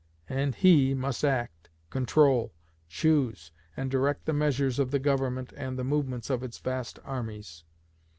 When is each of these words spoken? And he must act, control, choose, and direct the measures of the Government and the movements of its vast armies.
And 0.29 0.55
he 0.55 0.95
must 0.95 1.23
act, 1.23 1.69
control, 1.91 2.55
choose, 2.87 3.51
and 3.77 3.91
direct 3.91 4.25
the 4.25 4.33
measures 4.33 4.79
of 4.79 4.89
the 4.89 4.97
Government 4.97 5.53
and 5.55 5.77
the 5.77 5.83
movements 5.83 6.31
of 6.31 6.41
its 6.41 6.57
vast 6.57 6.97
armies. 7.05 7.63